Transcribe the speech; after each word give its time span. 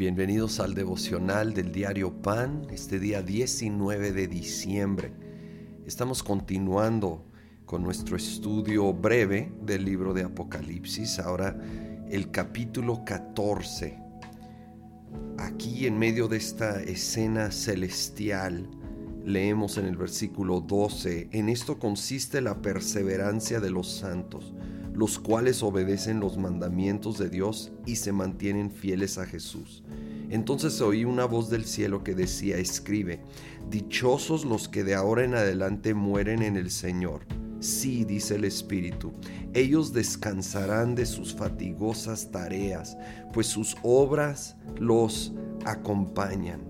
Bienvenidos 0.00 0.60
al 0.60 0.72
devocional 0.72 1.52
del 1.52 1.72
diario 1.72 2.22
Pan, 2.22 2.66
este 2.70 2.98
día 2.98 3.20
19 3.20 4.12
de 4.12 4.28
diciembre. 4.28 5.12
Estamos 5.84 6.22
continuando 6.22 7.26
con 7.66 7.82
nuestro 7.82 8.16
estudio 8.16 8.94
breve 8.94 9.52
del 9.60 9.84
libro 9.84 10.14
de 10.14 10.22
Apocalipsis, 10.22 11.18
ahora 11.18 11.54
el 12.08 12.30
capítulo 12.30 13.04
14. 13.04 13.98
Aquí 15.36 15.86
en 15.86 15.98
medio 15.98 16.28
de 16.28 16.38
esta 16.38 16.80
escena 16.82 17.50
celestial, 17.50 18.70
leemos 19.22 19.76
en 19.76 19.84
el 19.84 19.98
versículo 19.98 20.62
12, 20.62 21.28
en 21.30 21.50
esto 21.50 21.78
consiste 21.78 22.40
la 22.40 22.62
perseverancia 22.62 23.60
de 23.60 23.68
los 23.68 23.86
santos 23.86 24.54
los 24.94 25.18
cuales 25.18 25.62
obedecen 25.62 26.20
los 26.20 26.36
mandamientos 26.36 27.18
de 27.18 27.28
Dios 27.28 27.72
y 27.86 27.96
se 27.96 28.12
mantienen 28.12 28.70
fieles 28.70 29.18
a 29.18 29.26
Jesús. 29.26 29.82
Entonces 30.30 30.80
oí 30.80 31.04
una 31.04 31.24
voz 31.24 31.50
del 31.50 31.64
cielo 31.64 32.04
que 32.04 32.14
decía, 32.14 32.56
escribe, 32.56 33.20
Dichosos 33.68 34.44
los 34.44 34.68
que 34.68 34.84
de 34.84 34.94
ahora 34.94 35.24
en 35.24 35.34
adelante 35.34 35.94
mueren 35.94 36.42
en 36.42 36.56
el 36.56 36.70
Señor. 36.70 37.22
Sí, 37.60 38.04
dice 38.04 38.36
el 38.36 38.44
Espíritu, 38.44 39.12
ellos 39.52 39.92
descansarán 39.92 40.94
de 40.94 41.04
sus 41.04 41.34
fatigosas 41.34 42.30
tareas, 42.30 42.96
pues 43.34 43.48
sus 43.48 43.76
obras 43.82 44.56
los 44.78 45.34
acompañan. 45.66 46.62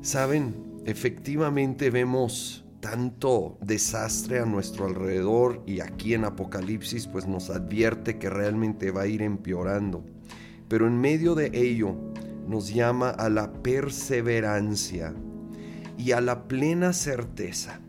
Saben, 0.00 0.54
efectivamente 0.86 1.90
vemos 1.90 2.64
tanto 2.80 3.58
desastre 3.60 4.38
a 4.38 4.44
nuestro 4.44 4.86
alrededor 4.86 5.62
y 5.66 5.80
aquí 5.80 6.14
en 6.14 6.24
Apocalipsis 6.24 7.06
pues 7.06 7.26
nos 7.26 7.50
advierte 7.50 8.18
que 8.18 8.30
realmente 8.30 8.90
va 8.90 9.02
a 9.02 9.06
ir 9.06 9.22
empeorando. 9.22 10.04
Pero 10.68 10.86
en 10.86 11.00
medio 11.00 11.34
de 11.34 11.50
ello 11.54 11.96
nos 12.46 12.72
llama 12.72 13.10
a 13.10 13.28
la 13.28 13.52
perseverancia 13.52 15.14
y 15.96 16.12
a 16.12 16.20
la 16.20 16.46
plena 16.46 16.92
certeza 16.92 17.80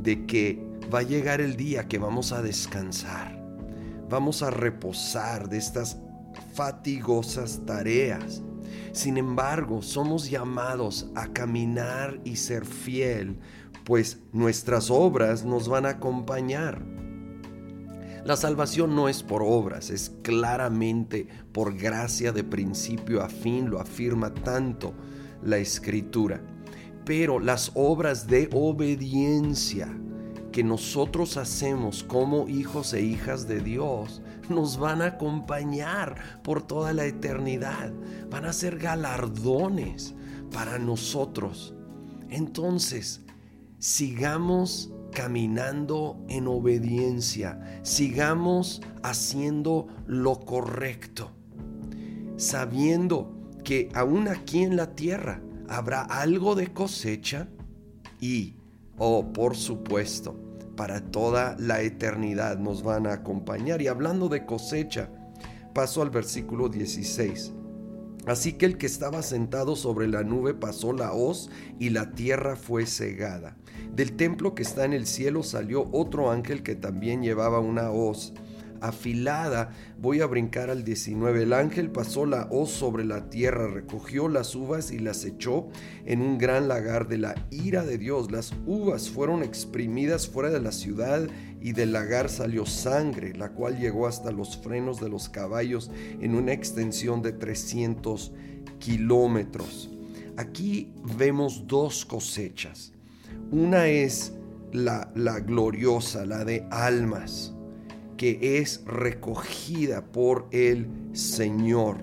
de 0.00 0.26
que 0.26 0.62
va 0.92 1.00
a 1.00 1.02
llegar 1.02 1.40
el 1.40 1.56
día 1.56 1.88
que 1.88 1.98
vamos 1.98 2.32
a 2.32 2.42
descansar, 2.42 3.36
vamos 4.08 4.42
a 4.42 4.50
reposar 4.50 5.48
de 5.48 5.58
estas 5.58 5.98
fatigosas 6.54 7.62
tareas. 7.66 8.42
Sin 8.92 9.16
embargo, 9.16 9.82
somos 9.82 10.30
llamados 10.30 11.10
a 11.14 11.28
caminar 11.28 12.18
y 12.24 12.36
ser 12.36 12.64
fiel 12.64 13.38
pues 13.86 14.18
nuestras 14.32 14.90
obras 14.90 15.44
nos 15.44 15.68
van 15.68 15.86
a 15.86 15.90
acompañar. 15.90 16.82
La 18.24 18.36
salvación 18.36 18.96
no 18.96 19.08
es 19.08 19.22
por 19.22 19.44
obras, 19.44 19.90
es 19.90 20.10
claramente 20.22 21.28
por 21.52 21.76
gracia 21.76 22.32
de 22.32 22.42
principio 22.42 23.22
a 23.22 23.28
fin, 23.28 23.70
lo 23.70 23.80
afirma 23.80 24.34
tanto 24.34 24.92
la 25.40 25.58
escritura. 25.58 26.42
Pero 27.04 27.38
las 27.38 27.70
obras 27.76 28.26
de 28.26 28.50
obediencia 28.52 29.88
que 30.50 30.64
nosotros 30.64 31.36
hacemos 31.36 32.02
como 32.02 32.48
hijos 32.48 32.92
e 32.92 33.02
hijas 33.02 33.46
de 33.46 33.60
Dios 33.60 34.20
nos 34.48 34.78
van 34.78 35.00
a 35.00 35.06
acompañar 35.06 36.40
por 36.42 36.60
toda 36.60 36.92
la 36.92 37.04
eternidad, 37.04 37.92
van 38.28 38.46
a 38.46 38.52
ser 38.52 38.78
galardones 38.78 40.16
para 40.50 40.80
nosotros. 40.80 41.72
Entonces, 42.28 43.25
sigamos 43.78 44.92
caminando 45.12 46.24
en 46.28 46.46
obediencia, 46.46 47.80
sigamos 47.82 48.82
haciendo 49.02 49.86
lo 50.06 50.40
correcto, 50.40 51.30
sabiendo 52.36 53.34
que 53.64 53.88
aún 53.94 54.28
aquí 54.28 54.62
en 54.62 54.76
la 54.76 54.94
tierra 54.94 55.40
habrá 55.68 56.02
algo 56.02 56.54
de 56.54 56.72
cosecha 56.72 57.48
y, 58.20 58.56
oh, 58.98 59.32
por 59.32 59.56
supuesto, 59.56 60.38
para 60.76 61.00
toda 61.00 61.56
la 61.58 61.80
eternidad 61.80 62.58
nos 62.58 62.82
van 62.82 63.06
a 63.06 63.14
acompañar. 63.14 63.80
Y 63.80 63.88
hablando 63.88 64.28
de 64.28 64.44
cosecha, 64.44 65.10
paso 65.72 66.02
al 66.02 66.10
versículo 66.10 66.68
16. 66.68 67.52
Así 68.26 68.54
que 68.54 68.66
el 68.66 68.76
que 68.76 68.86
estaba 68.86 69.22
sentado 69.22 69.76
sobre 69.76 70.08
la 70.08 70.24
nube 70.24 70.52
pasó 70.52 70.92
la 70.92 71.12
hoz 71.12 71.48
y 71.78 71.90
la 71.90 72.10
tierra 72.12 72.56
fue 72.56 72.84
cegada. 72.86 73.56
Del 73.94 74.16
templo 74.16 74.54
que 74.54 74.62
está 74.62 74.84
en 74.84 74.92
el 74.92 75.06
cielo 75.06 75.42
salió 75.42 75.88
otro 75.92 76.30
ángel 76.30 76.62
que 76.62 76.74
también 76.74 77.22
llevaba 77.22 77.60
una 77.60 77.90
hoz 77.90 78.34
afilada. 78.80 79.70
Voy 79.98 80.20
a 80.20 80.26
brincar 80.26 80.70
al 80.70 80.84
19. 80.84 81.42
El 81.42 81.52
ángel 81.52 81.90
pasó 81.90 82.26
la 82.26 82.48
hoz 82.50 82.70
sobre 82.70 83.04
la 83.04 83.30
tierra, 83.30 83.68
recogió 83.68 84.28
las 84.28 84.54
uvas 84.54 84.90
y 84.90 84.98
las 84.98 85.24
echó 85.24 85.68
en 86.04 86.22
un 86.22 86.38
gran 86.38 86.68
lagar 86.68 87.08
de 87.08 87.18
la 87.18 87.34
ira 87.50 87.84
de 87.84 87.98
Dios. 87.98 88.30
Las 88.30 88.54
uvas 88.66 89.10
fueron 89.10 89.42
exprimidas 89.42 90.28
fuera 90.28 90.50
de 90.50 90.60
la 90.60 90.72
ciudad 90.72 91.26
y 91.60 91.72
del 91.72 91.92
lagar 91.92 92.28
salió 92.28 92.66
sangre, 92.66 93.34
la 93.34 93.50
cual 93.50 93.78
llegó 93.78 94.06
hasta 94.06 94.30
los 94.30 94.56
frenos 94.58 95.00
de 95.00 95.08
los 95.08 95.28
caballos 95.28 95.90
en 96.20 96.34
una 96.34 96.52
extensión 96.52 97.22
de 97.22 97.32
300 97.32 98.32
kilómetros. 98.78 99.90
Aquí 100.36 100.92
vemos 101.16 101.66
dos 101.66 102.04
cosechas. 102.04 102.92
Una 103.50 103.88
es 103.88 104.34
la, 104.72 105.10
la 105.14 105.40
gloriosa, 105.40 106.26
la 106.26 106.44
de 106.44 106.66
almas 106.70 107.55
que 108.16 108.58
es 108.58 108.82
recogida 108.86 110.04
por 110.06 110.46
el 110.50 110.88
Señor. 111.12 111.98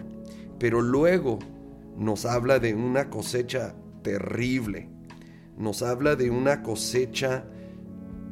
Pero 0.59 0.81
luego 0.81 1.39
nos 1.97 2.25
habla 2.25 2.59
de 2.59 2.73
una 2.73 3.09
cosecha 3.09 3.75
terrible. 4.01 4.89
Nos 5.57 5.81
habla 5.81 6.15
de 6.15 6.29
una 6.29 6.63
cosecha 6.63 7.45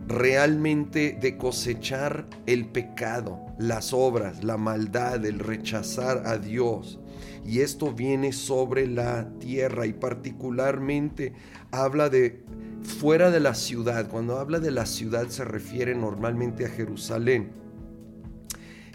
realmente 0.07 1.17
de 1.21 1.37
cosechar 1.37 2.27
el 2.45 2.67
pecado, 2.67 3.39
las 3.57 3.93
obras, 3.93 4.43
la 4.43 4.57
maldad, 4.57 5.25
el 5.25 5.39
rechazar 5.39 6.23
a 6.25 6.37
Dios. 6.37 6.99
Y 7.45 7.59
esto 7.61 7.91
viene 7.93 8.33
sobre 8.33 8.87
la 8.87 9.29
tierra 9.39 9.85
y 9.85 9.93
particularmente 9.93 11.33
habla 11.71 12.09
de 12.09 12.43
fuera 12.83 13.31
de 13.31 13.39
la 13.39 13.55
ciudad. 13.55 14.09
Cuando 14.09 14.39
habla 14.39 14.59
de 14.59 14.71
la 14.71 14.85
ciudad 14.85 15.27
se 15.27 15.45
refiere 15.45 15.95
normalmente 15.95 16.65
a 16.65 16.69
Jerusalén 16.69 17.60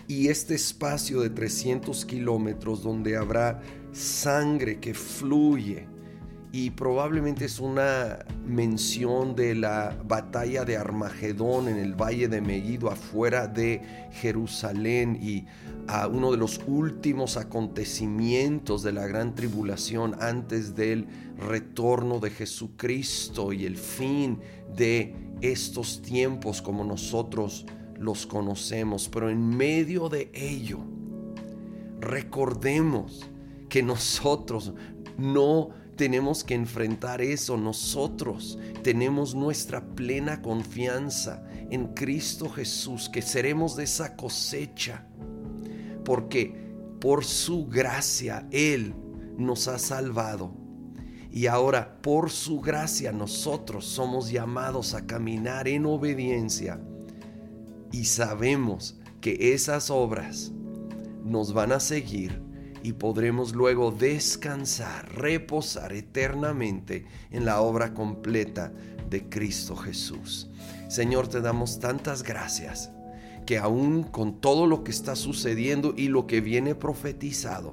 y 0.08 0.28
este 0.28 0.54
espacio 0.54 1.20
de 1.20 1.30
300 1.30 2.04
kilómetros 2.04 2.82
donde 2.82 3.16
habrá 3.16 3.60
sangre 3.92 4.78
que 4.78 4.94
fluye. 4.94 5.88
Y 6.52 6.70
probablemente 6.70 7.44
es 7.44 7.60
una 7.60 8.20
mención 8.46 9.34
de 9.34 9.54
la 9.54 9.94
batalla 10.04 10.64
de 10.64 10.76
Armagedón 10.76 11.68
en 11.68 11.76
el 11.76 11.94
valle 11.94 12.28
de 12.28 12.40
Megiddo 12.40 12.88
afuera 12.88 13.46
de 13.46 13.82
Jerusalén 14.12 15.18
y 15.20 15.44
a 15.86 16.06
uno 16.06 16.30
de 16.30 16.38
los 16.38 16.60
últimos 16.66 17.36
acontecimientos 17.36 18.82
de 18.82 18.92
la 18.92 19.06
gran 19.06 19.34
tribulación 19.34 20.16
antes 20.20 20.74
del 20.74 21.06
retorno 21.36 22.20
de 22.20 22.30
Jesucristo 22.30 23.52
y 23.52 23.66
el 23.66 23.76
fin 23.76 24.40
de 24.74 25.14
estos 25.42 26.00
tiempos 26.00 26.62
como 26.62 26.84
nosotros 26.84 27.66
los 27.98 28.26
conocemos, 28.26 29.08
pero 29.08 29.30
en 29.30 29.56
medio 29.56 30.08
de 30.08 30.30
ello, 30.34 30.80
recordemos 32.00 33.28
que 33.68 33.82
nosotros 33.82 34.72
no 35.16 35.70
tenemos 35.96 36.44
que 36.44 36.54
enfrentar 36.54 37.22
eso, 37.22 37.56
nosotros 37.56 38.58
tenemos 38.82 39.34
nuestra 39.34 39.94
plena 39.94 40.42
confianza 40.42 41.42
en 41.70 41.94
Cristo 41.94 42.48
Jesús, 42.50 43.08
que 43.08 43.22
seremos 43.22 43.76
de 43.76 43.84
esa 43.84 44.14
cosecha, 44.14 45.06
porque 46.04 46.54
por 47.00 47.24
su 47.24 47.66
gracia 47.66 48.46
Él 48.50 48.94
nos 49.38 49.68
ha 49.68 49.78
salvado. 49.78 50.52
Y 51.30 51.48
ahora, 51.48 52.00
por 52.00 52.30
su 52.30 52.60
gracia, 52.60 53.12
nosotros 53.12 53.84
somos 53.84 54.30
llamados 54.30 54.94
a 54.94 55.06
caminar 55.06 55.68
en 55.68 55.84
obediencia 55.84 56.80
y 57.92 58.04
sabemos 58.04 58.96
que 59.20 59.54
esas 59.54 59.90
obras 59.90 60.52
nos 61.24 61.52
van 61.52 61.72
a 61.72 61.80
seguir 61.80 62.40
y 62.82 62.92
podremos 62.92 63.54
luego 63.54 63.90
descansar, 63.90 65.12
reposar 65.12 65.92
eternamente 65.92 67.06
en 67.30 67.44
la 67.44 67.60
obra 67.60 67.94
completa 67.94 68.72
de 69.10 69.28
Cristo 69.28 69.74
Jesús. 69.74 70.48
Señor, 70.88 71.26
te 71.28 71.40
damos 71.40 71.80
tantas 71.80 72.22
gracias 72.22 72.90
que 73.44 73.58
aún 73.58 74.02
con 74.02 74.40
todo 74.40 74.66
lo 74.66 74.84
que 74.84 74.90
está 74.90 75.16
sucediendo 75.16 75.94
y 75.96 76.08
lo 76.08 76.26
que 76.26 76.40
viene 76.40 76.74
profetizado, 76.74 77.72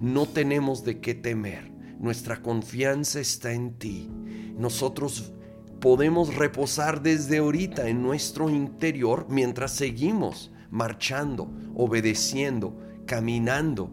no 0.00 0.26
tenemos 0.26 0.84
de 0.84 1.00
qué 1.00 1.14
temer. 1.14 1.70
Nuestra 1.98 2.40
confianza 2.40 3.18
está 3.20 3.52
en 3.52 3.74
ti. 3.74 4.08
Nosotros 4.56 5.32
podemos 5.80 6.34
reposar 6.34 7.02
desde 7.02 7.38
ahorita 7.38 7.88
en 7.88 8.02
nuestro 8.02 8.50
interior 8.50 9.26
mientras 9.28 9.72
seguimos 9.72 10.50
marchando, 10.70 11.50
obedeciendo, 11.74 12.76
caminando 13.06 13.90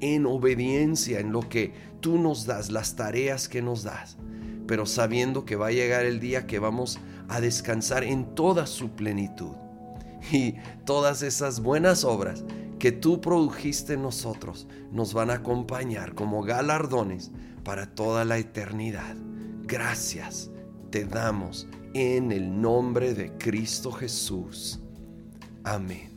en 0.00 0.26
obediencia 0.26 1.20
en 1.20 1.32
lo 1.32 1.48
que 1.48 1.72
tú 2.00 2.18
nos 2.18 2.46
das, 2.46 2.70
las 2.70 2.96
tareas 2.96 3.48
que 3.48 3.62
nos 3.62 3.82
das, 3.82 4.16
pero 4.66 4.86
sabiendo 4.86 5.44
que 5.44 5.56
va 5.56 5.68
a 5.68 5.72
llegar 5.72 6.04
el 6.04 6.20
día 6.20 6.46
que 6.46 6.58
vamos 6.58 7.00
a 7.28 7.40
descansar 7.40 8.04
en 8.04 8.34
toda 8.34 8.66
su 8.66 8.90
plenitud. 8.90 9.52
Y 10.32 10.54
todas 10.86 11.20
esas 11.22 11.60
buenas 11.60 12.04
obras 12.04 12.44
que 12.78 12.92
tú 12.92 13.20
produjiste 13.20 13.94
en 13.94 14.02
nosotros 14.02 14.66
nos 14.90 15.12
van 15.12 15.30
a 15.30 15.34
acompañar 15.34 16.14
como 16.14 16.42
galardones 16.42 17.30
para 17.62 17.94
toda 17.94 18.24
la 18.24 18.38
eternidad. 18.38 19.16
Gracias 19.64 20.50
te 20.94 21.04
damos 21.04 21.66
en 21.92 22.30
el 22.30 22.60
nombre 22.62 23.14
de 23.14 23.36
Cristo 23.36 23.90
Jesús. 23.90 24.78
Amén. 25.64 26.13